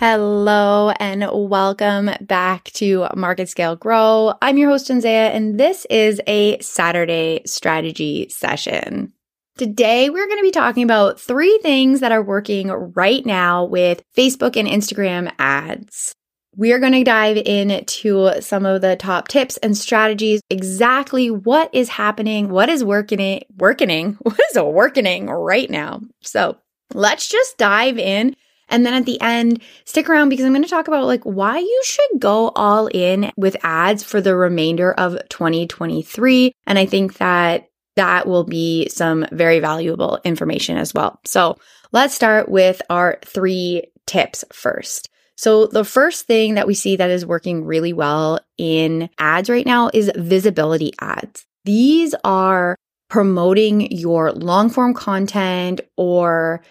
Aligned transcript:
Hello 0.00 0.94
and 0.98 1.28
welcome 1.30 2.08
back 2.22 2.64
to 2.72 3.06
Market 3.14 3.50
Scale 3.50 3.76
Grow. 3.76 4.32
I'm 4.40 4.56
your 4.56 4.70
host, 4.70 4.88
Jenzaia, 4.88 5.28
and 5.28 5.60
this 5.60 5.86
is 5.90 6.22
a 6.26 6.58
Saturday 6.60 7.42
strategy 7.44 8.26
session. 8.30 9.12
Today, 9.58 10.08
we're 10.08 10.26
going 10.26 10.38
to 10.38 10.42
be 10.42 10.52
talking 10.52 10.84
about 10.84 11.20
three 11.20 11.58
things 11.62 12.00
that 12.00 12.12
are 12.12 12.22
working 12.22 12.68
right 12.70 13.26
now 13.26 13.66
with 13.66 14.02
Facebook 14.16 14.56
and 14.56 14.66
Instagram 14.66 15.30
ads. 15.38 16.14
We 16.56 16.72
are 16.72 16.78
going 16.78 16.94
to 16.94 17.04
dive 17.04 17.36
into 17.36 18.40
some 18.40 18.64
of 18.64 18.80
the 18.80 18.96
top 18.96 19.28
tips 19.28 19.58
and 19.58 19.76
strategies, 19.76 20.40
exactly 20.48 21.30
what 21.30 21.68
is 21.74 21.90
happening, 21.90 22.48
what 22.48 22.70
is 22.70 22.82
working, 22.82 23.42
working, 23.58 24.12
what 24.22 24.40
is 24.50 24.58
working 24.58 25.26
right 25.26 25.68
now. 25.68 26.00
So 26.22 26.56
let's 26.94 27.28
just 27.28 27.58
dive 27.58 27.98
in 27.98 28.34
and 28.70 28.86
then 28.86 28.94
at 28.94 29.06
the 29.06 29.20
end, 29.20 29.60
stick 29.84 30.08
around 30.08 30.28
because 30.28 30.44
I'm 30.44 30.52
going 30.52 30.62
to 30.62 30.68
talk 30.68 30.88
about 30.88 31.06
like 31.06 31.24
why 31.24 31.58
you 31.58 31.82
should 31.84 32.20
go 32.20 32.50
all 32.50 32.86
in 32.88 33.30
with 33.36 33.56
ads 33.62 34.02
for 34.02 34.20
the 34.20 34.36
remainder 34.36 34.92
of 34.92 35.18
2023. 35.28 36.52
And 36.66 36.78
I 36.78 36.86
think 36.86 37.18
that 37.18 37.68
that 37.96 38.26
will 38.26 38.44
be 38.44 38.88
some 38.88 39.26
very 39.32 39.60
valuable 39.60 40.18
information 40.24 40.76
as 40.76 40.94
well. 40.94 41.20
So 41.24 41.58
let's 41.92 42.14
start 42.14 42.48
with 42.48 42.80
our 42.88 43.18
three 43.24 43.84
tips 44.06 44.44
first. 44.52 45.10
So 45.36 45.66
the 45.66 45.84
first 45.84 46.26
thing 46.26 46.54
that 46.54 46.66
we 46.66 46.74
see 46.74 46.96
that 46.96 47.10
is 47.10 47.24
working 47.24 47.64
really 47.64 47.92
well 47.92 48.40
in 48.58 49.08
ads 49.18 49.48
right 49.48 49.66
now 49.66 49.90
is 49.92 50.10
visibility 50.14 50.92
ads. 51.00 51.46
These 51.64 52.14
are 52.24 52.76
promoting 53.08 53.90
your 53.90 54.32
long 54.32 54.70
form 54.70 54.94
content 54.94 55.80
or 55.96 56.62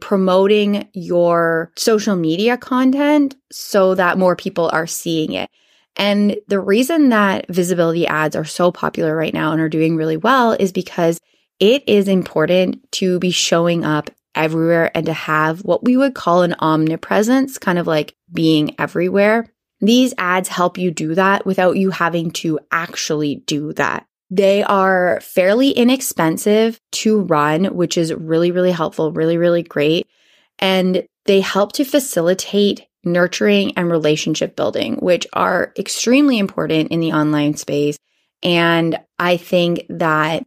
promoting 0.00 0.88
your 0.92 1.72
social 1.76 2.16
media 2.16 2.56
content 2.56 3.34
so 3.50 3.94
that 3.94 4.18
more 4.18 4.36
people 4.36 4.70
are 4.72 4.86
seeing 4.86 5.32
it. 5.32 5.50
And 5.96 6.36
the 6.46 6.60
reason 6.60 7.08
that 7.08 7.46
visibility 7.48 8.06
ads 8.06 8.36
are 8.36 8.44
so 8.44 8.70
popular 8.70 9.16
right 9.16 9.34
now 9.34 9.52
and 9.52 9.60
are 9.60 9.68
doing 9.68 9.96
really 9.96 10.16
well 10.16 10.52
is 10.52 10.72
because 10.72 11.20
it 11.58 11.82
is 11.88 12.06
important 12.06 12.90
to 12.92 13.18
be 13.18 13.32
showing 13.32 13.84
up 13.84 14.10
everywhere 14.34 14.96
and 14.96 15.06
to 15.06 15.12
have 15.12 15.64
what 15.64 15.84
we 15.84 15.96
would 15.96 16.14
call 16.14 16.42
an 16.42 16.54
omnipresence, 16.60 17.58
kind 17.58 17.78
of 17.78 17.88
like 17.88 18.14
being 18.32 18.76
everywhere. 18.78 19.52
These 19.80 20.14
ads 20.18 20.48
help 20.48 20.78
you 20.78 20.90
do 20.90 21.14
that 21.16 21.44
without 21.44 21.76
you 21.76 21.90
having 21.90 22.30
to 22.32 22.60
actually 22.70 23.36
do 23.46 23.72
that. 23.74 24.06
They 24.30 24.62
are 24.62 25.20
fairly 25.22 25.70
inexpensive 25.70 26.80
to 26.92 27.20
run, 27.20 27.66
which 27.66 27.96
is 27.96 28.12
really, 28.12 28.50
really 28.50 28.72
helpful, 28.72 29.12
really, 29.12 29.38
really 29.38 29.62
great. 29.62 30.06
And 30.58 31.06
they 31.24 31.40
help 31.40 31.72
to 31.72 31.84
facilitate 31.84 32.86
nurturing 33.04 33.72
and 33.76 33.90
relationship 33.90 34.56
building, 34.56 34.96
which 34.96 35.26
are 35.32 35.72
extremely 35.78 36.38
important 36.38 36.90
in 36.90 37.00
the 37.00 37.12
online 37.12 37.54
space. 37.56 37.96
And 38.42 38.98
I 39.18 39.36
think 39.36 39.86
that 39.88 40.46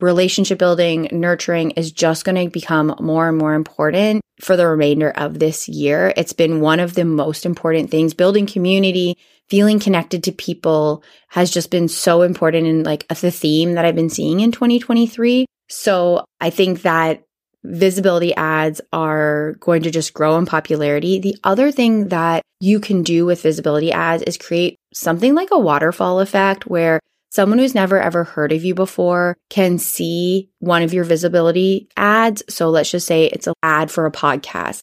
relationship 0.00 0.58
building, 0.58 1.08
nurturing 1.12 1.72
is 1.72 1.92
just 1.92 2.24
going 2.24 2.36
to 2.36 2.50
become 2.50 2.94
more 3.00 3.28
and 3.28 3.38
more 3.38 3.54
important 3.54 4.22
for 4.40 4.56
the 4.56 4.66
remainder 4.66 5.10
of 5.10 5.38
this 5.38 5.68
year. 5.68 6.12
It's 6.16 6.32
been 6.32 6.60
one 6.60 6.80
of 6.80 6.94
the 6.94 7.04
most 7.04 7.46
important 7.46 7.90
things. 7.90 8.12
Building 8.12 8.46
community, 8.46 9.16
feeling 9.48 9.78
connected 9.78 10.24
to 10.24 10.32
people 10.32 11.02
has 11.28 11.50
just 11.50 11.70
been 11.70 11.88
so 11.88 12.22
important 12.22 12.66
in 12.66 12.82
like 12.82 13.06
the 13.08 13.30
theme 13.30 13.74
that 13.74 13.84
I've 13.84 13.94
been 13.94 14.10
seeing 14.10 14.40
in 14.40 14.52
2023. 14.52 15.46
So 15.68 16.24
I 16.40 16.50
think 16.50 16.82
that 16.82 17.22
visibility 17.64 18.34
ads 18.34 18.80
are 18.92 19.52
going 19.60 19.82
to 19.82 19.90
just 19.90 20.12
grow 20.12 20.36
in 20.36 20.46
popularity. 20.46 21.18
The 21.18 21.36
other 21.44 21.70
thing 21.70 22.08
that 22.08 22.42
you 22.60 22.78
can 22.78 23.02
do 23.02 23.24
with 23.26 23.42
visibility 23.42 23.90
ads 23.90 24.22
is 24.22 24.36
create 24.36 24.76
something 24.92 25.34
like 25.34 25.50
a 25.50 25.58
waterfall 25.58 26.20
effect 26.20 26.66
where 26.66 27.00
someone 27.30 27.58
who's 27.58 27.74
never 27.74 28.00
ever 28.00 28.24
heard 28.24 28.52
of 28.52 28.64
you 28.64 28.74
before 28.74 29.36
can 29.50 29.78
see 29.78 30.50
one 30.60 30.82
of 30.82 30.94
your 30.94 31.04
visibility 31.04 31.88
ads. 31.96 32.42
So 32.48 32.70
let's 32.70 32.90
just 32.90 33.06
say 33.06 33.26
it's 33.26 33.46
an 33.46 33.54
ad 33.62 33.90
for 33.90 34.06
a 34.06 34.12
podcast 34.12 34.82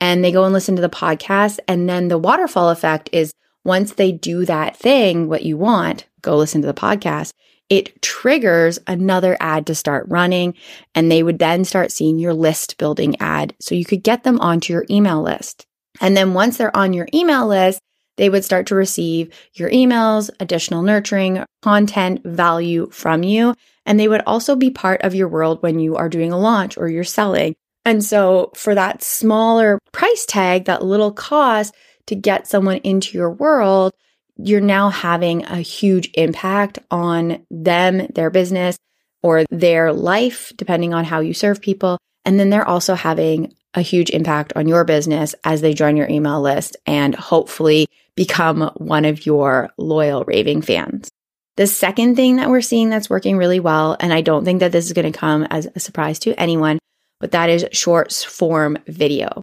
and 0.00 0.24
they 0.24 0.32
go 0.32 0.44
and 0.44 0.52
listen 0.52 0.76
to 0.76 0.82
the 0.82 0.88
podcast. 0.88 1.58
And 1.68 1.88
then 1.88 2.08
the 2.08 2.18
waterfall 2.18 2.70
effect 2.70 3.10
is 3.12 3.32
once 3.64 3.94
they 3.94 4.12
do 4.12 4.44
that 4.46 4.76
thing, 4.76 5.28
what 5.28 5.42
you 5.42 5.56
want, 5.56 6.06
go 6.22 6.36
listen 6.36 6.60
to 6.62 6.66
the 6.66 6.74
podcast, 6.74 7.32
it 7.68 8.02
triggers 8.02 8.78
another 8.86 9.36
ad 9.38 9.66
to 9.68 9.74
start 9.74 10.06
running. 10.08 10.54
And 10.94 11.10
they 11.10 11.22
would 11.22 11.38
then 11.38 11.64
start 11.64 11.92
seeing 11.92 12.18
your 12.18 12.34
list 12.34 12.78
building 12.78 13.16
ad. 13.20 13.54
So 13.60 13.74
you 13.74 13.84
could 13.84 14.02
get 14.02 14.24
them 14.24 14.40
onto 14.40 14.72
your 14.72 14.84
email 14.90 15.22
list. 15.22 15.66
And 16.00 16.16
then 16.16 16.34
once 16.34 16.58
they're 16.58 16.76
on 16.76 16.92
your 16.92 17.08
email 17.14 17.46
list, 17.46 17.80
they 18.16 18.28
would 18.28 18.44
start 18.44 18.66
to 18.66 18.74
receive 18.74 19.32
your 19.54 19.70
emails, 19.70 20.30
additional 20.40 20.82
nurturing, 20.82 21.44
content, 21.62 22.20
value 22.24 22.90
from 22.90 23.22
you. 23.22 23.54
And 23.86 23.98
they 23.98 24.08
would 24.08 24.22
also 24.26 24.56
be 24.56 24.70
part 24.70 25.02
of 25.02 25.14
your 25.14 25.28
world 25.28 25.62
when 25.62 25.78
you 25.78 25.96
are 25.96 26.08
doing 26.08 26.32
a 26.32 26.38
launch 26.38 26.76
or 26.76 26.88
you're 26.88 27.04
selling. 27.04 27.54
And 27.84 28.04
so 28.04 28.50
for 28.54 28.74
that 28.74 29.02
smaller 29.02 29.78
price 29.92 30.26
tag, 30.26 30.66
that 30.66 30.84
little 30.84 31.12
cost, 31.12 31.74
to 32.10 32.16
get 32.16 32.48
someone 32.48 32.78
into 32.78 33.16
your 33.16 33.30
world, 33.30 33.92
you're 34.36 34.60
now 34.60 34.90
having 34.90 35.44
a 35.44 35.58
huge 35.58 36.10
impact 36.14 36.80
on 36.90 37.46
them, 37.50 38.08
their 38.14 38.30
business, 38.30 38.78
or 39.22 39.44
their 39.50 39.92
life, 39.92 40.52
depending 40.56 40.92
on 40.92 41.04
how 41.04 41.20
you 41.20 41.32
serve 41.32 41.60
people. 41.60 41.98
And 42.24 42.38
then 42.38 42.50
they're 42.50 42.66
also 42.66 42.94
having 42.94 43.54
a 43.74 43.80
huge 43.80 44.10
impact 44.10 44.52
on 44.56 44.66
your 44.66 44.84
business 44.84 45.36
as 45.44 45.60
they 45.60 45.72
join 45.72 45.96
your 45.96 46.08
email 46.08 46.40
list 46.40 46.76
and 46.84 47.14
hopefully 47.14 47.86
become 48.16 48.72
one 48.76 49.04
of 49.04 49.24
your 49.24 49.70
loyal 49.78 50.24
raving 50.24 50.62
fans. 50.62 51.10
The 51.56 51.68
second 51.68 52.16
thing 52.16 52.36
that 52.36 52.50
we're 52.50 52.60
seeing 52.60 52.90
that's 52.90 53.10
working 53.10 53.36
really 53.36 53.60
well, 53.60 53.96
and 54.00 54.12
I 54.12 54.20
don't 54.22 54.44
think 54.44 54.60
that 54.60 54.72
this 54.72 54.86
is 54.86 54.94
going 54.94 55.12
to 55.12 55.16
come 55.16 55.44
as 55.44 55.68
a 55.76 55.80
surprise 55.80 56.18
to 56.20 56.34
anyone, 56.40 56.80
but 57.20 57.32
that 57.32 57.50
is 57.50 57.66
short 57.70 58.12
form 58.12 58.78
video. 58.88 59.42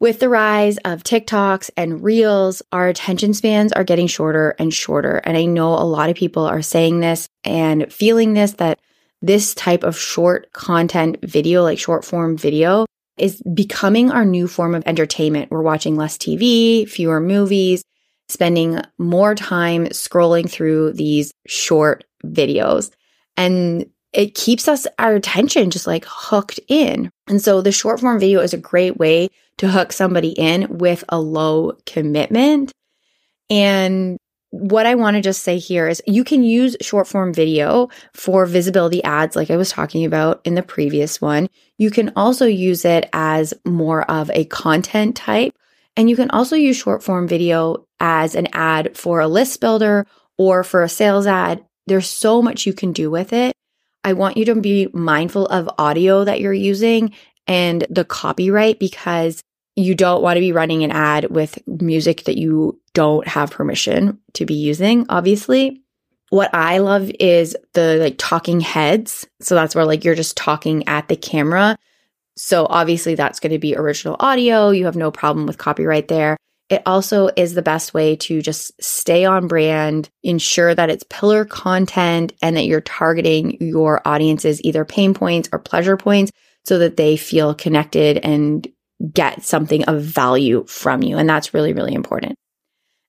With 0.00 0.20
the 0.20 0.28
rise 0.28 0.76
of 0.84 1.02
TikToks 1.02 1.70
and 1.76 2.04
Reels, 2.04 2.62
our 2.70 2.86
attention 2.86 3.34
spans 3.34 3.72
are 3.72 3.82
getting 3.82 4.06
shorter 4.06 4.54
and 4.58 4.72
shorter. 4.72 5.16
And 5.24 5.36
I 5.36 5.44
know 5.44 5.70
a 5.74 5.82
lot 5.82 6.08
of 6.08 6.14
people 6.14 6.44
are 6.44 6.62
saying 6.62 7.00
this 7.00 7.28
and 7.42 7.92
feeling 7.92 8.34
this 8.34 8.52
that 8.52 8.78
this 9.22 9.54
type 9.54 9.82
of 9.82 9.98
short 9.98 10.52
content 10.52 11.18
video, 11.22 11.64
like 11.64 11.80
short 11.80 12.04
form 12.04 12.36
video, 12.36 12.86
is 13.16 13.42
becoming 13.42 14.12
our 14.12 14.24
new 14.24 14.46
form 14.46 14.76
of 14.76 14.84
entertainment. 14.86 15.50
We're 15.50 15.62
watching 15.62 15.96
less 15.96 16.16
TV, 16.16 16.88
fewer 16.88 17.18
movies, 17.18 17.82
spending 18.28 18.80
more 18.98 19.34
time 19.34 19.86
scrolling 19.86 20.48
through 20.48 20.92
these 20.92 21.32
short 21.48 22.04
videos. 22.24 22.92
And 23.36 23.86
it 24.12 24.34
keeps 24.34 24.68
us 24.68 24.86
our 24.98 25.14
attention 25.14 25.70
just 25.70 25.86
like 25.86 26.04
hooked 26.08 26.60
in. 26.68 27.10
And 27.26 27.40
so 27.42 27.60
the 27.60 27.72
short 27.72 28.00
form 28.00 28.18
video 28.18 28.40
is 28.40 28.54
a 28.54 28.58
great 28.58 28.96
way 28.96 29.28
to 29.58 29.68
hook 29.68 29.92
somebody 29.92 30.30
in 30.30 30.78
with 30.78 31.04
a 31.08 31.20
low 31.20 31.72
commitment. 31.84 32.72
And 33.50 34.18
what 34.50 34.86
I 34.86 34.94
want 34.94 35.16
to 35.16 35.20
just 35.20 35.42
say 35.42 35.58
here 35.58 35.88
is 35.88 36.02
you 36.06 36.24
can 36.24 36.42
use 36.42 36.76
short 36.80 37.06
form 37.06 37.34
video 37.34 37.88
for 38.14 38.46
visibility 38.46 39.04
ads, 39.04 39.36
like 39.36 39.50
I 39.50 39.56
was 39.56 39.70
talking 39.70 40.06
about 40.06 40.40
in 40.44 40.54
the 40.54 40.62
previous 40.62 41.20
one. 41.20 41.48
You 41.76 41.90
can 41.90 42.12
also 42.16 42.46
use 42.46 42.84
it 42.84 43.08
as 43.12 43.52
more 43.64 44.10
of 44.10 44.30
a 44.30 44.46
content 44.46 45.16
type. 45.16 45.52
And 45.96 46.08
you 46.08 46.16
can 46.16 46.30
also 46.30 46.56
use 46.56 46.76
short 46.76 47.02
form 47.02 47.28
video 47.28 47.86
as 48.00 48.34
an 48.34 48.48
ad 48.52 48.96
for 48.96 49.20
a 49.20 49.28
list 49.28 49.60
builder 49.60 50.06
or 50.38 50.64
for 50.64 50.82
a 50.82 50.88
sales 50.88 51.26
ad. 51.26 51.62
There's 51.86 52.08
so 52.08 52.40
much 52.40 52.66
you 52.66 52.72
can 52.72 52.92
do 52.92 53.10
with 53.10 53.32
it. 53.32 53.54
I 54.08 54.14
want 54.14 54.38
you 54.38 54.46
to 54.46 54.54
be 54.54 54.88
mindful 54.94 55.44
of 55.48 55.68
audio 55.76 56.24
that 56.24 56.40
you're 56.40 56.50
using 56.54 57.12
and 57.46 57.86
the 57.90 58.06
copyright 58.06 58.78
because 58.78 59.42
you 59.76 59.94
don't 59.94 60.22
want 60.22 60.38
to 60.38 60.40
be 60.40 60.50
running 60.50 60.82
an 60.82 60.92
ad 60.92 61.30
with 61.30 61.58
music 61.66 62.24
that 62.24 62.38
you 62.38 62.80
don't 62.94 63.28
have 63.28 63.50
permission 63.50 64.18
to 64.32 64.46
be 64.46 64.54
using, 64.54 65.04
obviously. 65.10 65.82
What 66.30 66.54
I 66.54 66.78
love 66.78 67.10
is 67.20 67.54
the 67.74 67.98
like 68.00 68.14
talking 68.16 68.60
heads. 68.60 69.26
So 69.40 69.54
that's 69.54 69.74
where 69.74 69.84
like 69.84 70.04
you're 70.04 70.14
just 70.14 70.38
talking 70.38 70.88
at 70.88 71.08
the 71.08 71.16
camera. 71.16 71.76
So 72.34 72.66
obviously 72.70 73.14
that's 73.14 73.40
going 73.40 73.52
to 73.52 73.58
be 73.58 73.76
original 73.76 74.16
audio. 74.20 74.70
You 74.70 74.86
have 74.86 74.96
no 74.96 75.10
problem 75.10 75.44
with 75.44 75.58
copyright 75.58 76.08
there. 76.08 76.38
It 76.68 76.82
also 76.84 77.30
is 77.36 77.54
the 77.54 77.62
best 77.62 77.94
way 77.94 78.16
to 78.16 78.42
just 78.42 78.72
stay 78.82 79.24
on 79.24 79.48
brand, 79.48 80.10
ensure 80.22 80.74
that 80.74 80.90
it's 80.90 81.04
pillar 81.08 81.44
content 81.44 82.34
and 82.42 82.56
that 82.56 82.66
you're 82.66 82.82
targeting 82.82 83.56
your 83.60 84.06
audience's 84.06 84.62
either 84.64 84.84
pain 84.84 85.14
points 85.14 85.48
or 85.52 85.58
pleasure 85.58 85.96
points 85.96 86.30
so 86.66 86.78
that 86.78 86.98
they 86.98 87.16
feel 87.16 87.54
connected 87.54 88.18
and 88.18 88.68
get 89.12 89.42
something 89.42 89.84
of 89.84 90.02
value 90.02 90.64
from 90.66 91.02
you. 91.02 91.16
And 91.16 91.28
that's 91.28 91.54
really, 91.54 91.72
really 91.72 91.94
important. 91.94 92.34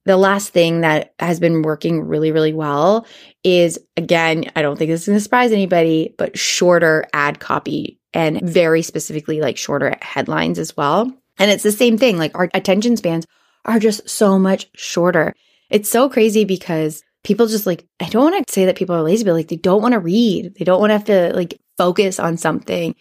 The 0.06 0.16
last 0.16 0.54
thing 0.54 0.82
that 0.82 1.14
has 1.20 1.42
been 1.42 1.62
working 1.62 2.02
really, 2.08 2.32
really 2.32 2.54
well 2.54 3.06
is 3.44 3.78
again, 3.98 4.50
I 4.56 4.62
don't 4.62 4.78
think 4.78 4.90
this 4.90 5.02
is 5.02 5.08
going 5.08 5.18
to 5.18 5.24
surprise 5.24 5.52
anybody, 5.52 6.16
but 6.18 6.38
shorter 6.38 7.06
ad 7.14 7.40
copy 7.40 8.00
and 8.14 8.40
very 8.42 8.82
specifically 8.82 9.42
like 9.42 9.58
shorter 9.58 9.98
headlines 10.02 10.58
as 10.58 10.78
well. 10.78 11.12
And 11.38 11.52
it's 11.52 11.64
the 11.64 11.72
same 11.72 11.98
thing. 11.98 12.18
Like 12.18 12.38
our 12.38 12.50
attention 12.54 12.96
spans 12.96 13.26
are 13.70 13.80
just 13.80 14.10
so 14.10 14.40
much 14.40 14.68
shorter. 14.76 15.34
It's 15.70 15.90
so 15.90 16.10
crazy 16.10 16.44
because 16.44 17.04
people 17.24 17.48
just 17.48 17.68
like, 17.68 17.86
I 18.00 18.10
don't 18.10 18.32
want 18.32 18.46
to 18.46 18.52
say 18.52 18.66
that 18.66 18.76
people 18.76 18.96
are 18.96 19.04
lazy, 19.04 19.24
but 19.24 19.34
like 19.34 19.48
they 19.48 19.56
don't 19.56 19.82
want 19.82 19.94
to 19.94 20.00
read. 20.00 20.56
They 20.56 20.66
don't 20.66 20.80
want 20.80 20.90
to 20.90 20.96
have 20.96 21.06
to 21.06 21.36
like 21.36 21.60
focus 21.78 22.20
on 22.20 22.38
something. 22.38 22.96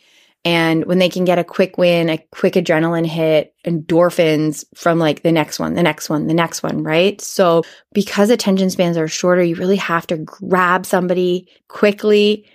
And 0.44 0.84
when 0.84 0.98
they 0.98 1.08
can 1.08 1.24
get 1.24 1.38
a 1.38 1.44
quick 1.44 1.78
win, 1.78 2.10
a 2.10 2.24
quick 2.30 2.54
adrenaline 2.54 3.06
hit, 3.06 3.54
endorphins 3.66 4.64
from 4.74 4.98
like 4.98 5.22
the 5.22 5.32
next 5.32 5.58
one, 5.58 5.74
the 5.74 5.82
next 5.82 6.08
one, 6.08 6.26
the 6.26 6.34
next 6.34 6.62
one, 6.62 6.82
right? 6.82 7.20
So 7.20 7.62
because 7.92 8.30
attention 8.30 8.70
spans 8.70 8.96
are 8.96 9.08
shorter, 9.08 9.42
you 9.42 9.56
really 9.56 9.76
have 9.76 10.06
to 10.08 10.18
grab 10.18 10.86
somebody 10.86 11.48
quickly, 11.68 12.46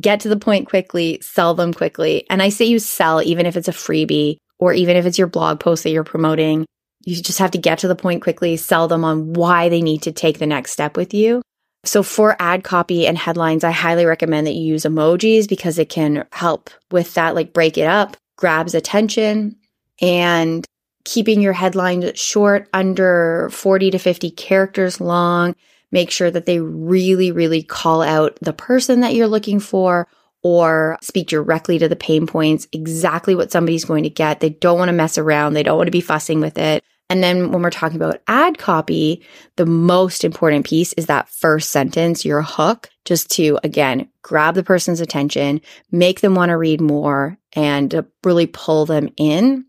get 0.00 0.20
to 0.20 0.28
the 0.28 0.38
point 0.38 0.68
quickly, 0.68 1.18
sell 1.20 1.54
them 1.54 1.74
quickly. 1.74 2.26
And 2.30 2.42
I 2.42 2.48
say 2.48 2.64
you 2.64 2.78
sell 2.78 3.20
even 3.22 3.44
if 3.44 3.56
it's 3.56 3.68
a 3.68 3.72
freebie 3.72 4.38
or 4.58 4.72
even 4.72 4.96
if 4.96 5.04
it's 5.04 5.18
your 5.18 5.26
blog 5.26 5.60
post 5.60 5.82
that 5.82 5.90
you're 5.90 6.04
promoting. 6.04 6.64
You 7.06 7.22
just 7.22 7.38
have 7.38 7.52
to 7.52 7.58
get 7.58 7.78
to 7.78 7.88
the 7.88 7.96
point 7.96 8.20
quickly, 8.20 8.56
sell 8.56 8.88
them 8.88 9.04
on 9.04 9.32
why 9.32 9.68
they 9.68 9.80
need 9.80 10.02
to 10.02 10.12
take 10.12 10.38
the 10.38 10.46
next 10.46 10.72
step 10.72 10.96
with 10.96 11.14
you. 11.14 11.40
So 11.84 12.02
for 12.02 12.36
ad 12.40 12.64
copy 12.64 13.06
and 13.06 13.16
headlines, 13.16 13.62
I 13.62 13.70
highly 13.70 14.04
recommend 14.04 14.48
that 14.48 14.54
you 14.54 14.64
use 14.64 14.82
emojis 14.82 15.48
because 15.48 15.78
it 15.78 15.88
can 15.88 16.26
help 16.32 16.68
with 16.90 17.14
that, 17.14 17.36
like 17.36 17.52
break 17.52 17.78
it 17.78 17.86
up, 17.86 18.16
grabs 18.36 18.74
attention 18.74 19.56
and 20.02 20.66
keeping 21.04 21.40
your 21.40 21.52
headlines 21.52 22.18
short 22.18 22.68
under 22.74 23.48
40 23.52 23.92
to 23.92 23.98
50 23.98 24.30
characters 24.32 25.00
long. 25.00 25.54
Make 25.92 26.10
sure 26.10 26.32
that 26.32 26.46
they 26.46 26.58
really, 26.58 27.30
really 27.30 27.62
call 27.62 28.02
out 28.02 28.36
the 28.42 28.52
person 28.52 29.00
that 29.00 29.14
you're 29.14 29.28
looking 29.28 29.60
for 29.60 30.08
or 30.42 30.98
speak 31.00 31.28
directly 31.28 31.78
to 31.78 31.88
the 31.88 31.96
pain 31.96 32.26
points, 32.26 32.66
exactly 32.72 33.36
what 33.36 33.52
somebody's 33.52 33.84
going 33.84 34.02
to 34.02 34.10
get. 34.10 34.40
They 34.40 34.50
don't 34.50 34.78
want 34.78 34.88
to 34.88 34.92
mess 34.92 35.18
around. 35.18 35.54
They 35.54 35.62
don't 35.62 35.76
want 35.76 35.86
to 35.86 35.92
be 35.92 36.00
fussing 36.00 36.40
with 36.40 36.58
it. 36.58 36.84
And 37.08 37.22
then 37.22 37.52
when 37.52 37.62
we're 37.62 37.70
talking 37.70 37.96
about 37.96 38.20
ad 38.26 38.58
copy, 38.58 39.22
the 39.56 39.66
most 39.66 40.24
important 40.24 40.66
piece 40.66 40.92
is 40.94 41.06
that 41.06 41.28
first 41.28 41.70
sentence, 41.70 42.24
your 42.24 42.42
hook, 42.42 42.90
just 43.04 43.30
to 43.32 43.58
again, 43.62 44.08
grab 44.22 44.54
the 44.54 44.64
person's 44.64 45.00
attention, 45.00 45.60
make 45.92 46.20
them 46.20 46.34
want 46.34 46.50
to 46.50 46.56
read 46.56 46.80
more 46.80 47.38
and 47.52 48.04
really 48.24 48.46
pull 48.46 48.86
them 48.86 49.08
in. 49.16 49.66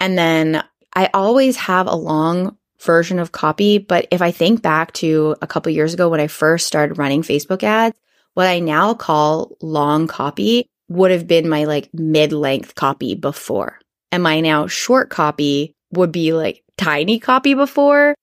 And 0.00 0.16
then 0.16 0.64
I 0.94 1.10
always 1.12 1.56
have 1.56 1.86
a 1.86 1.94
long 1.94 2.56
version 2.80 3.18
of 3.18 3.32
copy, 3.32 3.76
but 3.76 4.08
if 4.10 4.22
I 4.22 4.30
think 4.30 4.62
back 4.62 4.92
to 4.94 5.36
a 5.42 5.46
couple 5.46 5.70
years 5.70 5.92
ago 5.92 6.08
when 6.08 6.20
I 6.20 6.28
first 6.28 6.66
started 6.66 6.96
running 6.96 7.22
Facebook 7.22 7.62
ads, 7.62 7.98
what 8.32 8.46
I 8.46 8.60
now 8.60 8.94
call 8.94 9.56
long 9.60 10.06
copy 10.06 10.66
would 10.88 11.10
have 11.10 11.26
been 11.26 11.48
my 11.48 11.64
like 11.64 11.90
mid 11.92 12.32
length 12.32 12.74
copy 12.74 13.14
before. 13.14 13.78
And 14.10 14.22
my 14.22 14.40
now 14.40 14.66
short 14.66 15.10
copy 15.10 15.76
would 15.92 16.10
be 16.10 16.32
like 16.32 16.62
tiny 16.80 17.18
copy 17.18 17.54
before 17.54 18.14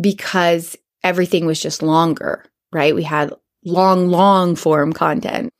because 0.00 0.76
everything 1.02 1.46
was 1.46 1.60
just 1.60 1.82
longer, 1.82 2.44
right? 2.72 2.94
We 2.94 3.04
had 3.04 3.32
long, 3.64 4.08
long 4.08 4.56
form 4.56 4.92
content. 4.92 5.50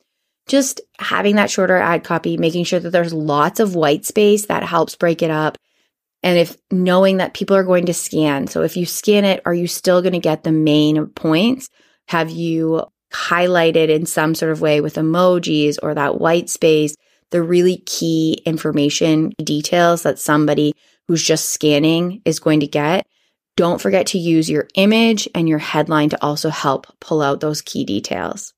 Just 0.47 0.81
having 0.99 1.37
that 1.37 1.51
shorter 1.51 1.77
ad 1.77 2.05
copy, 2.05 2.37
making 2.37 2.65
sure 2.65 2.81
that 2.81 2.91
there's 2.91 3.15
lots 3.15 3.61
of 3.61 3.75
white 3.75 4.05
space 4.05 4.47
that 4.47 4.63
helps 4.63 4.97
break 4.97 5.23
it 5.23 5.31
up. 5.31 5.57
And 6.23 6.39
if 6.39 6.57
knowing 6.71 7.19
that 7.19 7.35
people 7.35 7.57
are 7.57 7.65
going 7.65 7.87
to 7.87 7.95
scan, 7.95 8.47
so 8.47 8.63
if 8.63 8.77
you 8.77 8.85
scan 8.85 9.25
it, 9.25 9.41
are 9.47 9.55
you 9.55 9.67
still 9.67 10.03
going 10.03 10.13
to 10.13 10.19
get 10.19 10.43
the 10.43 10.53
main 10.53 11.07
points? 11.07 11.71
Have 12.09 12.31
you 12.31 12.85
highlighted 13.13 13.89
in 13.89 14.07
some 14.07 14.35
sort 14.35 14.51
of 14.51 14.61
way 14.61 14.81
with 14.81 14.97
emojis 14.97 15.79
or 15.83 15.95
that 15.95 16.21
white 16.21 16.51
space, 16.51 16.97
the 17.31 17.43
really 17.43 17.79
key 17.87 18.43
information 18.45 19.33
details 19.43 20.03
that 20.03 20.19
somebody 20.19 20.75
who's 21.09 21.23
just 21.23 21.51
scanning 21.51 22.23
is 22.25 22.41
going 22.41 22.61
to 22.61 22.67
get. 22.67 23.07
Don't 23.57 23.81
forget 23.81 24.07
to 24.09 24.19
use 24.19 24.51
your 24.51 24.69
image 24.75 25.29
and 25.35 25.49
your 25.49 25.59
headline 25.59 26.09
to 26.11 26.23
also 26.23 26.51
help 26.51 26.87
pull 27.01 27.23
out 27.23 27.41
those 27.41 27.63
key 27.63 27.85
details. 27.85 28.53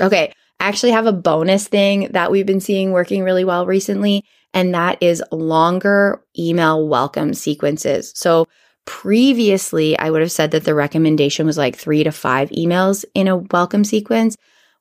Okay. 0.00 0.32
I 0.58 0.68
actually 0.68 0.92
have 0.92 1.06
a 1.06 1.12
bonus 1.12 1.68
thing 1.68 2.08
that 2.12 2.30
we've 2.30 2.46
been 2.46 2.60
seeing 2.60 2.92
working 2.92 3.22
really 3.22 3.44
well 3.44 3.66
recently, 3.66 4.24
and 4.54 4.74
that 4.74 4.98
is 5.00 5.22
longer 5.32 6.24
email 6.38 6.86
welcome 6.86 7.34
sequences. 7.34 8.12
So 8.14 8.46
previously, 8.84 9.98
I 9.98 10.10
would 10.10 10.20
have 10.20 10.32
said 10.32 10.52
that 10.52 10.64
the 10.64 10.74
recommendation 10.74 11.46
was 11.46 11.58
like 11.58 11.76
three 11.76 12.04
to 12.04 12.12
five 12.12 12.50
emails 12.50 13.04
in 13.14 13.28
a 13.28 13.36
welcome 13.36 13.84
sequence. 13.84 14.36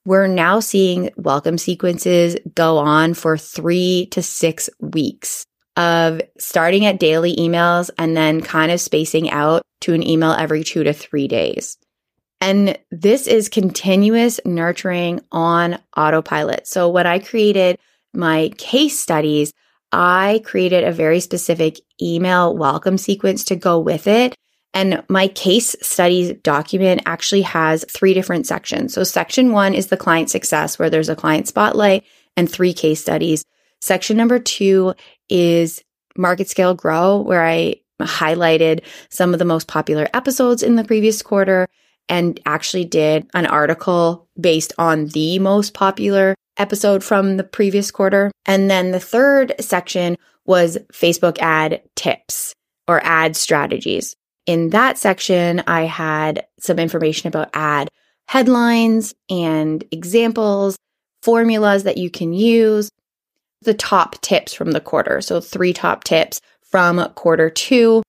We're 0.05 0.27
now 0.27 0.59
seeing 0.59 1.11
welcome 1.15 1.57
sequences 1.57 2.35
go 2.55 2.77
on 2.77 3.13
for 3.13 3.37
three 3.37 4.07
to 4.11 4.23
six 4.23 4.69
weeks 4.79 5.45
of 5.77 6.21
starting 6.37 6.85
at 6.85 6.99
daily 6.99 7.35
emails 7.35 7.89
and 7.97 8.15
then 8.15 8.41
kind 8.41 8.71
of 8.71 8.81
spacing 8.81 9.29
out 9.29 9.61
to 9.81 9.93
an 9.93 10.05
email 10.05 10.31
every 10.31 10.63
two 10.63 10.83
to 10.83 10.93
three 10.93 11.27
days. 11.27 11.77
And 12.39 12.77
this 12.89 13.27
is 13.27 13.49
continuous 13.49 14.39
nurturing 14.45 15.21
on 15.31 15.79
autopilot. 15.95 16.67
So 16.67 16.89
when 16.89 17.05
I 17.05 17.19
created 17.19 17.77
my 18.13 18.51
case 18.57 18.97
studies, 18.97 19.53
I 19.91 20.41
created 20.43 20.83
a 20.83 20.91
very 20.91 21.19
specific 21.19 21.79
email 22.01 22.55
welcome 22.55 22.97
sequence 22.97 23.43
to 23.45 23.55
go 23.55 23.79
with 23.79 24.07
it. 24.07 24.35
And 24.73 25.03
my 25.09 25.27
case 25.27 25.75
studies 25.81 26.33
document 26.43 27.01
actually 27.05 27.41
has 27.41 27.85
three 27.89 28.13
different 28.13 28.47
sections. 28.47 28.93
So 28.93 29.03
section 29.03 29.51
one 29.51 29.73
is 29.73 29.87
the 29.87 29.97
client 29.97 30.29
success, 30.29 30.79
where 30.79 30.89
there's 30.89 31.09
a 31.09 31.15
client 31.15 31.47
spotlight 31.47 32.05
and 32.37 32.49
three 32.49 32.73
case 32.73 33.01
studies. 33.01 33.43
Section 33.81 34.15
number 34.15 34.39
two 34.39 34.93
is 35.31 35.83
market 36.17 36.49
scale 36.49 36.75
grow, 36.75 37.17
where 37.17 37.43
I 37.43 37.75
highlighted 38.01 38.83
some 39.09 39.33
of 39.33 39.39
the 39.39 39.45
most 39.45 39.67
popular 39.67 40.07
episodes 40.13 40.63
in 40.63 40.75
the 40.75 40.83
previous 40.83 41.21
quarter 41.21 41.67
and 42.09 42.39
actually 42.45 42.85
did 42.85 43.27
an 43.33 43.45
article 43.45 44.27
based 44.39 44.73
on 44.77 45.07
the 45.07 45.39
most 45.39 45.73
popular 45.73 46.35
episode 46.57 47.03
from 47.03 47.37
the 47.37 47.43
previous 47.43 47.91
quarter. 47.91 48.31
And 48.45 48.69
then 48.69 48.91
the 48.91 48.99
third 48.99 49.53
section 49.59 50.17
was 50.45 50.77
Facebook 50.91 51.37
ad 51.39 51.81
tips 51.95 52.53
or 52.87 53.01
ad 53.05 53.35
strategies. 53.35 54.15
In 54.45 54.71
that 54.71 54.97
section, 54.97 55.63
I 55.67 55.83
had 55.83 56.45
some 56.59 56.79
information 56.79 57.27
about 57.27 57.51
ad 57.53 57.89
headlines 58.27 59.13
and 59.29 59.83
examples, 59.91 60.75
formulas 61.21 61.83
that 61.83 61.97
you 61.97 62.09
can 62.09 62.33
use, 62.33 62.89
the 63.61 63.73
top 63.73 64.19
tips 64.21 64.53
from 64.53 64.71
the 64.71 64.81
quarter. 64.81 65.21
So 65.21 65.39
three 65.39 65.73
top 65.73 66.03
tips 66.03 66.41
from 66.63 67.07
quarter 67.15 67.49
two, 67.49 68.03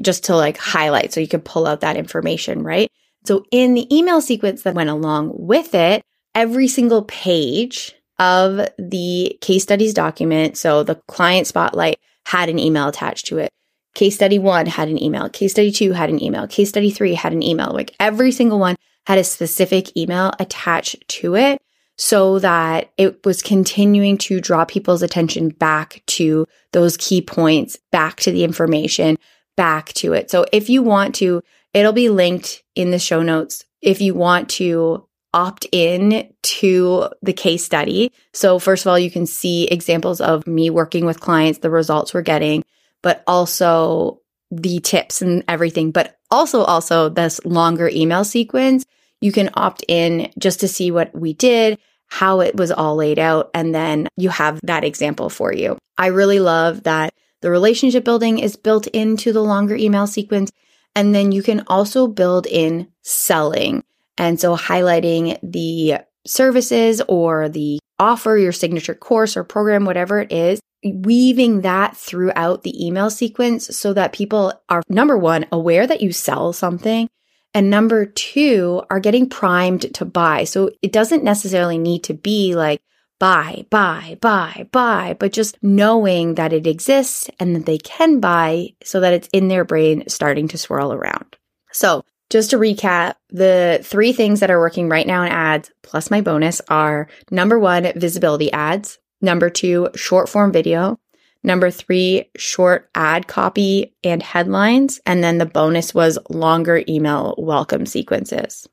just 0.00 0.24
to 0.24 0.36
like 0.36 0.56
highlight 0.56 1.12
so 1.12 1.20
you 1.20 1.28
can 1.28 1.40
pull 1.40 1.66
out 1.66 1.80
that 1.80 1.96
information, 1.96 2.62
right? 2.62 2.90
So 3.24 3.44
in 3.50 3.74
the 3.74 3.94
email 3.94 4.20
sequence 4.20 4.62
that 4.62 4.74
went 4.74 4.90
along 4.90 5.32
with 5.34 5.74
it, 5.74 6.02
every 6.34 6.68
single 6.68 7.02
page 7.04 7.94
of 8.18 8.68
the 8.78 9.36
case 9.40 9.62
studies 9.62 9.94
document, 9.94 10.56
so 10.56 10.82
the 10.82 10.94
client 11.08 11.46
spotlight 11.46 11.98
had 12.24 12.48
an 12.48 12.58
email 12.58 12.88
attached 12.88 13.26
to 13.26 13.38
it. 13.38 13.50
Case 13.94 14.14
study 14.14 14.38
one 14.38 14.66
had 14.66 14.88
an 14.88 15.02
email. 15.02 15.28
Case 15.28 15.52
study 15.52 15.72
two 15.72 15.92
had 15.92 16.10
an 16.10 16.22
email. 16.22 16.46
Case 16.46 16.68
study 16.68 16.90
three 16.90 17.14
had 17.14 17.32
an 17.32 17.42
email. 17.42 17.72
Like 17.72 17.94
every 17.98 18.32
single 18.32 18.58
one 18.58 18.76
had 19.06 19.18
a 19.18 19.24
specific 19.24 19.96
email 19.96 20.32
attached 20.38 21.06
to 21.08 21.36
it 21.36 21.60
so 21.96 22.38
that 22.38 22.92
it 22.96 23.24
was 23.24 23.42
continuing 23.42 24.18
to 24.18 24.40
draw 24.40 24.64
people's 24.64 25.02
attention 25.02 25.48
back 25.48 26.02
to 26.06 26.46
those 26.72 26.96
key 26.96 27.22
points, 27.22 27.78
back 27.90 28.16
to 28.20 28.30
the 28.30 28.44
information, 28.44 29.16
back 29.56 29.92
to 29.94 30.12
it. 30.12 30.30
So 30.30 30.44
if 30.52 30.68
you 30.68 30.82
want 30.82 31.14
to, 31.16 31.42
it'll 31.72 31.92
be 31.92 32.10
linked 32.10 32.62
in 32.74 32.90
the 32.90 32.98
show 32.98 33.22
notes. 33.22 33.64
If 33.80 34.00
you 34.00 34.14
want 34.14 34.50
to 34.50 35.06
opt 35.36 35.66
in 35.70 36.32
to 36.42 37.10
the 37.20 37.32
case 37.34 37.62
study. 37.62 38.10
So 38.32 38.58
first 38.58 38.86
of 38.86 38.90
all, 38.90 38.98
you 38.98 39.10
can 39.10 39.26
see 39.26 39.66
examples 39.66 40.20
of 40.22 40.46
me 40.46 40.70
working 40.70 41.04
with 41.04 41.20
clients, 41.20 41.58
the 41.58 41.68
results 41.68 42.14
we're 42.14 42.22
getting, 42.22 42.64
but 43.02 43.22
also 43.26 44.22
the 44.50 44.80
tips 44.80 45.20
and 45.20 45.44
everything, 45.46 45.90
but 45.90 46.18
also, 46.30 46.62
also 46.62 47.10
this 47.10 47.44
longer 47.44 47.90
email 47.92 48.24
sequence 48.24 48.86
you 49.20 49.32
can 49.32 49.50
opt 49.54 49.84
in 49.88 50.30
just 50.38 50.60
to 50.60 50.68
see 50.68 50.90
what 50.90 51.14
we 51.14 51.32
did, 51.32 51.78
how 52.08 52.40
it 52.40 52.56
was 52.56 52.70
all 52.70 52.96
laid 52.96 53.18
out, 53.18 53.50
and 53.54 53.74
then 53.74 54.08
you 54.16 54.28
have 54.28 54.60
that 54.62 54.84
example 54.84 55.30
for 55.30 55.52
you. 55.52 55.78
I 55.98 56.08
really 56.08 56.40
love 56.40 56.84
that 56.84 57.12
The 57.42 57.50
relationship 57.50 58.04
building 58.04 58.38
is 58.38 58.56
built 58.56 58.86
into 58.88 59.32
the 59.32 59.42
longer 59.42 59.76
email 59.76 60.06
sequence. 60.06 60.50
And 60.94 61.14
then 61.14 61.32
you 61.32 61.42
can 61.42 61.62
also 61.66 62.06
build 62.06 62.46
in 62.46 62.88
selling. 63.02 63.84
And 64.16 64.40
so 64.40 64.56
highlighting 64.56 65.38
the 65.42 65.98
services 66.26 67.02
or 67.06 67.48
the 67.48 67.78
offer, 67.98 68.36
your 68.36 68.52
signature 68.52 68.94
course 68.94 69.36
or 69.36 69.44
program, 69.44 69.84
whatever 69.84 70.20
it 70.20 70.32
is, 70.32 70.60
weaving 70.84 71.60
that 71.60 71.96
throughout 71.96 72.62
the 72.62 72.84
email 72.84 73.10
sequence 73.10 73.76
so 73.76 73.92
that 73.92 74.12
people 74.12 74.52
are 74.68 74.82
number 74.88 75.18
one, 75.18 75.46
aware 75.52 75.86
that 75.86 76.00
you 76.00 76.12
sell 76.12 76.52
something. 76.52 77.08
And 77.56 77.70
number 77.70 78.04
two, 78.04 78.82
are 78.90 79.00
getting 79.00 79.30
primed 79.30 79.94
to 79.94 80.04
buy. 80.04 80.44
So 80.44 80.72
it 80.82 80.92
doesn't 80.92 81.24
necessarily 81.24 81.78
need 81.78 82.04
to 82.04 82.12
be 82.12 82.54
like, 82.54 82.82
buy, 83.18 83.64
buy, 83.70 84.18
buy, 84.20 84.68
buy, 84.72 85.16
but 85.18 85.32
just 85.32 85.56
knowing 85.62 86.34
that 86.34 86.52
it 86.52 86.66
exists 86.66 87.30
and 87.40 87.56
that 87.56 87.64
they 87.64 87.78
can 87.78 88.20
buy 88.20 88.74
so 88.84 89.00
that 89.00 89.14
it's 89.14 89.30
in 89.32 89.48
their 89.48 89.64
brain 89.64 90.06
starting 90.06 90.48
to 90.48 90.58
swirl 90.58 90.92
around. 90.92 91.38
So 91.72 92.04
just 92.28 92.50
to 92.50 92.58
recap, 92.58 93.14
the 93.30 93.80
three 93.82 94.12
things 94.12 94.40
that 94.40 94.50
are 94.50 94.60
working 94.60 94.90
right 94.90 95.06
now 95.06 95.22
in 95.22 95.32
ads, 95.32 95.70
plus 95.82 96.10
my 96.10 96.20
bonus, 96.20 96.60
are 96.68 97.08
number 97.30 97.58
one, 97.58 97.90
visibility 97.96 98.52
ads. 98.52 98.98
Number 99.22 99.48
two, 99.48 99.88
short 99.94 100.28
form 100.28 100.52
video. 100.52 100.98
Number 101.46 101.70
three, 101.70 102.28
short 102.36 102.90
ad 102.96 103.28
copy 103.28 103.94
and 104.02 104.20
headlines. 104.20 105.00
And 105.06 105.22
then 105.22 105.38
the 105.38 105.46
bonus 105.46 105.94
was 105.94 106.18
longer 106.28 106.82
email 106.88 107.36
welcome 107.38 107.86
sequences. 107.86 108.68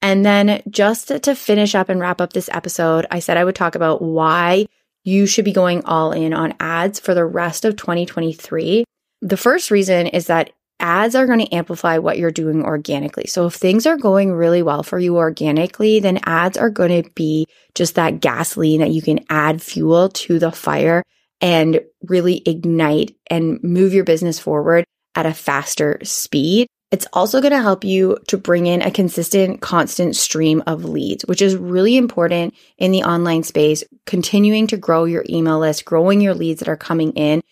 And 0.00 0.24
then 0.24 0.62
just 0.70 1.08
to 1.08 1.34
finish 1.34 1.74
up 1.74 1.90
and 1.90 2.00
wrap 2.00 2.22
up 2.22 2.32
this 2.32 2.48
episode, 2.50 3.04
I 3.10 3.18
said 3.18 3.36
I 3.36 3.44
would 3.44 3.54
talk 3.54 3.74
about 3.74 4.00
why 4.00 4.66
you 5.04 5.26
should 5.26 5.44
be 5.44 5.52
going 5.52 5.84
all 5.84 6.12
in 6.12 6.32
on 6.32 6.54
ads 6.60 6.98
for 6.98 7.12
the 7.12 7.26
rest 7.26 7.66
of 7.66 7.76
2023. 7.76 8.84
The 9.20 9.36
first 9.36 9.70
reason 9.70 10.06
is 10.06 10.26
that 10.28 10.50
ads 10.80 11.14
are 11.14 11.26
going 11.26 11.40
to 11.40 11.54
amplify 11.54 11.98
what 11.98 12.16
you're 12.16 12.30
doing 12.30 12.64
organically. 12.64 13.26
So 13.26 13.46
if 13.46 13.54
things 13.54 13.86
are 13.86 13.98
going 13.98 14.32
really 14.32 14.62
well 14.62 14.82
for 14.82 14.98
you 14.98 15.18
organically, 15.18 16.00
then 16.00 16.20
ads 16.24 16.56
are 16.56 16.70
going 16.70 17.02
to 17.02 17.10
be 17.10 17.46
just 17.74 17.96
that 17.96 18.20
gasoline 18.20 18.80
that 18.80 18.92
you 18.92 19.02
can 19.02 19.26
add 19.28 19.60
fuel 19.60 20.08
to 20.08 20.38
the 20.38 20.52
fire 20.52 21.02
and 21.40 21.80
really 22.02 22.42
ignite 22.46 23.16
and 23.28 23.62
move 23.62 23.92
your 23.92 24.04
business 24.04 24.38
forward 24.38 24.84
at 25.14 25.26
a 25.26 25.34
faster 25.34 25.98
speed. 26.02 26.66
It's 26.90 27.06
also 27.12 27.40
going 27.40 27.52
to 27.52 27.60
help 27.60 27.82
you 27.82 28.18
to 28.28 28.38
bring 28.38 28.66
in 28.66 28.80
a 28.80 28.90
consistent, 28.90 29.60
constant 29.60 30.14
stream 30.14 30.62
of 30.66 30.84
leads, 30.84 31.24
which 31.26 31.42
is 31.42 31.56
really 31.56 31.96
important 31.96 32.54
in 32.78 32.92
the 32.92 33.02
online 33.02 33.42
space. 33.42 33.82
Continuing 34.06 34.68
to 34.68 34.76
grow 34.76 35.04
your 35.04 35.24
email 35.28 35.58
list, 35.58 35.84
growing 35.84 36.20
your 36.20 36.34
leads 36.34 36.60
that 36.60 36.68
are 36.68 36.76
coming 36.76 37.12
in 37.12 37.42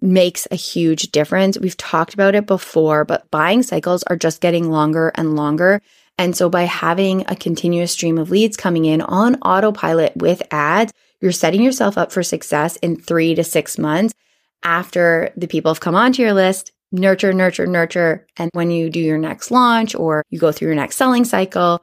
makes 0.00 0.46
a 0.50 0.56
huge 0.56 1.10
difference. 1.10 1.58
We've 1.58 1.76
talked 1.76 2.14
about 2.14 2.34
it 2.34 2.46
before, 2.46 3.04
but 3.04 3.30
buying 3.30 3.62
cycles 3.62 4.02
are 4.04 4.16
just 4.16 4.40
getting 4.40 4.70
longer 4.70 5.12
and 5.14 5.36
longer. 5.36 5.82
And 6.18 6.34
so 6.34 6.48
by 6.48 6.62
having 6.62 7.24
a 7.28 7.36
continuous 7.36 7.92
stream 7.92 8.16
of 8.16 8.30
leads 8.30 8.56
coming 8.56 8.86
in 8.86 9.02
on 9.02 9.36
autopilot 9.36 10.16
with 10.16 10.42
ads, 10.50 10.92
you're 11.26 11.32
setting 11.32 11.60
yourself 11.60 11.98
up 11.98 12.12
for 12.12 12.22
success 12.22 12.76
in 12.76 12.94
three 12.94 13.34
to 13.34 13.42
six 13.42 13.78
months 13.78 14.14
after 14.62 15.32
the 15.36 15.48
people 15.48 15.72
have 15.72 15.80
come 15.80 15.96
onto 15.96 16.22
your 16.22 16.32
list. 16.32 16.70
Nurture, 16.92 17.32
nurture, 17.32 17.66
nurture. 17.66 18.28
And 18.36 18.48
when 18.52 18.70
you 18.70 18.90
do 18.90 19.00
your 19.00 19.18
next 19.18 19.50
launch 19.50 19.96
or 19.96 20.22
you 20.30 20.38
go 20.38 20.52
through 20.52 20.68
your 20.68 20.76
next 20.76 20.94
selling 20.94 21.24
cycle, 21.24 21.82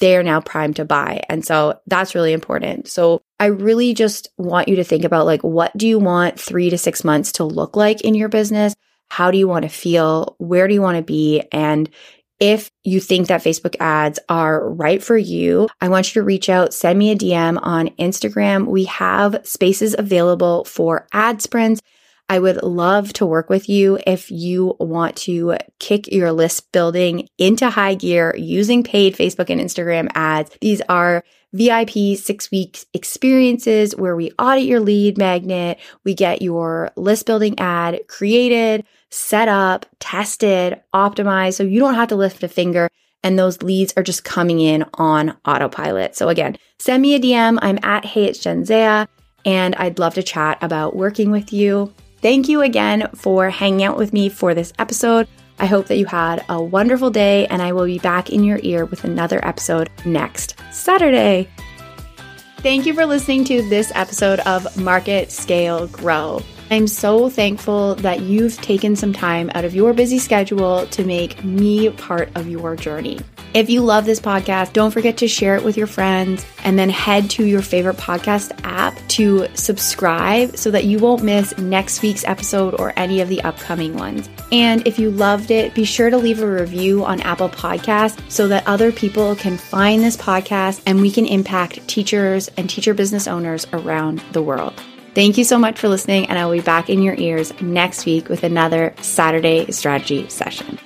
they 0.00 0.16
are 0.16 0.24
now 0.24 0.40
primed 0.40 0.74
to 0.76 0.84
buy. 0.84 1.22
And 1.28 1.44
so 1.44 1.78
that's 1.86 2.16
really 2.16 2.32
important. 2.32 2.88
So 2.88 3.22
I 3.38 3.46
really 3.46 3.94
just 3.94 4.30
want 4.36 4.66
you 4.66 4.74
to 4.74 4.84
think 4.84 5.04
about 5.04 5.26
like, 5.26 5.42
what 5.42 5.70
do 5.76 5.86
you 5.86 6.00
want 6.00 6.40
three 6.40 6.70
to 6.70 6.76
six 6.76 7.04
months 7.04 7.30
to 7.32 7.44
look 7.44 7.76
like 7.76 8.00
in 8.00 8.16
your 8.16 8.28
business? 8.28 8.74
How 9.10 9.30
do 9.30 9.38
you 9.38 9.46
want 9.46 9.62
to 9.62 9.68
feel? 9.68 10.34
Where 10.38 10.66
do 10.66 10.74
you 10.74 10.82
want 10.82 10.96
to 10.96 11.04
be? 11.04 11.44
And 11.52 11.88
if 12.42 12.72
you 12.82 12.98
think 12.98 13.28
that 13.28 13.44
Facebook 13.44 13.76
ads 13.78 14.18
are 14.28 14.68
right 14.68 15.00
for 15.00 15.16
you, 15.16 15.68
I 15.80 15.88
want 15.88 16.12
you 16.12 16.20
to 16.20 16.26
reach 16.26 16.48
out, 16.48 16.74
send 16.74 16.98
me 16.98 17.12
a 17.12 17.14
DM 17.14 17.56
on 17.62 17.90
Instagram. 18.00 18.66
We 18.66 18.82
have 18.86 19.42
spaces 19.44 19.94
available 19.96 20.64
for 20.64 21.06
ad 21.12 21.40
sprints. 21.40 21.80
I 22.28 22.40
would 22.40 22.60
love 22.64 23.12
to 23.14 23.26
work 23.26 23.48
with 23.48 23.68
you 23.68 24.00
if 24.08 24.28
you 24.32 24.74
want 24.80 25.14
to 25.18 25.56
kick 25.78 26.08
your 26.08 26.32
list 26.32 26.72
building 26.72 27.28
into 27.38 27.70
high 27.70 27.94
gear 27.94 28.34
using 28.36 28.82
paid 28.82 29.14
Facebook 29.14 29.48
and 29.48 29.60
Instagram 29.60 30.08
ads. 30.16 30.50
These 30.60 30.82
are 30.88 31.22
VIP 31.52 32.16
six 32.16 32.50
weeks 32.50 32.86
experiences 32.92 33.94
where 33.94 34.16
we 34.16 34.32
audit 34.36 34.64
your 34.64 34.80
lead 34.80 35.16
magnet. 35.16 35.78
We 36.02 36.14
get 36.14 36.42
your 36.42 36.90
list 36.96 37.24
building 37.24 37.56
ad 37.60 38.00
created, 38.08 38.84
set 39.12 39.46
up, 39.46 39.86
tested, 40.00 40.80
optimized. 40.94 41.54
So 41.54 41.62
you 41.62 41.78
don't 41.78 41.94
have 41.94 42.08
to 42.08 42.16
lift 42.16 42.42
a 42.42 42.48
finger 42.48 42.88
and 43.22 43.38
those 43.38 43.62
leads 43.62 43.92
are 43.96 44.02
just 44.02 44.24
coming 44.24 44.60
in 44.60 44.84
on 44.94 45.36
autopilot. 45.44 46.16
So 46.16 46.28
again, 46.28 46.56
send 46.78 47.02
me 47.02 47.14
a 47.14 47.20
DM. 47.20 47.58
I'm 47.62 47.78
at 47.82 48.04
Hey 48.04 48.24
It's 48.24 48.40
Jenzaia 48.40 49.06
and 49.44 49.74
I'd 49.76 49.98
love 49.98 50.14
to 50.14 50.22
chat 50.22 50.58
about 50.62 50.96
working 50.96 51.30
with 51.30 51.52
you. 51.52 51.92
Thank 52.20 52.48
you 52.48 52.62
again 52.62 53.08
for 53.14 53.50
hanging 53.50 53.82
out 53.82 53.96
with 53.96 54.12
me 54.12 54.28
for 54.28 54.54
this 54.54 54.72
episode. 54.78 55.28
I 55.58 55.66
hope 55.66 55.86
that 55.86 55.98
you 55.98 56.06
had 56.06 56.44
a 56.48 56.60
wonderful 56.60 57.10
day, 57.10 57.46
and 57.46 57.62
I 57.62 57.72
will 57.72 57.84
be 57.84 57.98
back 57.98 58.30
in 58.30 58.42
your 58.42 58.58
ear 58.62 58.84
with 58.84 59.04
another 59.04 59.44
episode 59.46 59.90
next 60.04 60.56
Saturday. 60.72 61.48
Thank 62.58 62.86
you 62.86 62.94
for 62.94 63.06
listening 63.06 63.44
to 63.44 63.68
this 63.68 63.92
episode 63.94 64.40
of 64.40 64.76
Market 64.76 65.30
Scale 65.30 65.88
Grow. 65.88 66.40
I'm 66.72 66.86
so 66.86 67.28
thankful 67.28 67.96
that 67.96 68.20
you've 68.22 68.56
taken 68.62 68.96
some 68.96 69.12
time 69.12 69.50
out 69.54 69.66
of 69.66 69.74
your 69.74 69.92
busy 69.92 70.18
schedule 70.18 70.86
to 70.86 71.04
make 71.04 71.44
me 71.44 71.90
part 71.90 72.30
of 72.34 72.48
your 72.48 72.76
journey. 72.76 73.20
If 73.52 73.68
you 73.68 73.82
love 73.82 74.06
this 74.06 74.20
podcast, 74.20 74.72
don't 74.72 74.90
forget 74.90 75.18
to 75.18 75.28
share 75.28 75.54
it 75.54 75.64
with 75.64 75.76
your 75.76 75.86
friends 75.86 76.46
and 76.64 76.78
then 76.78 76.88
head 76.88 77.28
to 77.32 77.44
your 77.44 77.60
favorite 77.60 77.98
podcast 77.98 78.58
app 78.64 78.96
to 79.08 79.48
subscribe 79.52 80.56
so 80.56 80.70
that 80.70 80.84
you 80.84 80.98
won't 80.98 81.22
miss 81.22 81.58
next 81.58 82.00
week's 82.00 82.24
episode 82.24 82.80
or 82.80 82.94
any 82.96 83.20
of 83.20 83.28
the 83.28 83.42
upcoming 83.42 83.94
ones. 83.98 84.30
And 84.50 84.86
if 84.88 84.98
you 84.98 85.10
loved 85.10 85.50
it, 85.50 85.74
be 85.74 85.84
sure 85.84 86.08
to 86.08 86.16
leave 86.16 86.40
a 86.40 86.50
review 86.50 87.04
on 87.04 87.20
Apple 87.20 87.50
Podcasts 87.50 88.18
so 88.30 88.48
that 88.48 88.66
other 88.66 88.92
people 88.92 89.36
can 89.36 89.58
find 89.58 90.02
this 90.02 90.16
podcast 90.16 90.80
and 90.86 91.02
we 91.02 91.10
can 91.10 91.26
impact 91.26 91.86
teachers 91.86 92.48
and 92.56 92.70
teacher 92.70 92.94
business 92.94 93.28
owners 93.28 93.66
around 93.74 94.20
the 94.32 94.42
world. 94.42 94.82
Thank 95.14 95.36
you 95.36 95.44
so 95.44 95.58
much 95.58 95.78
for 95.78 95.88
listening, 95.88 96.26
and 96.26 96.38
I 96.38 96.46
will 96.46 96.54
be 96.54 96.62
back 96.62 96.88
in 96.88 97.02
your 97.02 97.14
ears 97.14 97.52
next 97.60 98.06
week 98.06 98.30
with 98.30 98.44
another 98.44 98.94
Saturday 99.02 99.70
strategy 99.70 100.26
session. 100.30 100.78